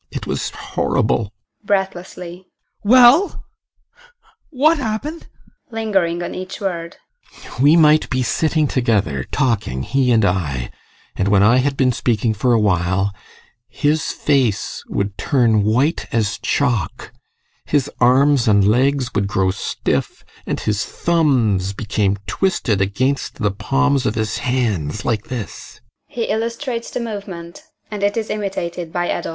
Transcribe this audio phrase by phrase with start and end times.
[0.09, 1.31] It was horrible!
[1.63, 1.63] ADOLPH.
[1.93, 2.47] [Breathlessly]
[2.83, 3.45] Well,
[4.49, 5.27] what happened?
[5.29, 5.71] GUSTAV.
[5.71, 6.97] [Lingering on each word]
[7.61, 10.71] We might be sitting together talking, he and I
[11.15, 13.13] and when I had been speaking for a while
[13.69, 17.13] his face would turn white as chalk,
[17.65, 24.07] his arms and legs would grow stiff, and his thumbs became twisted against the palms
[24.07, 25.79] of his hands like this.